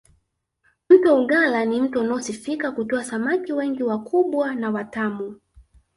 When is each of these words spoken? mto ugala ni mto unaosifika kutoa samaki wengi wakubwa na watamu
mto 0.89 1.21
ugala 1.21 1.65
ni 1.65 1.81
mto 1.81 1.99
unaosifika 1.99 2.71
kutoa 2.71 3.03
samaki 3.03 3.53
wengi 3.53 3.83
wakubwa 3.83 4.55
na 4.55 4.69
watamu 4.71 5.39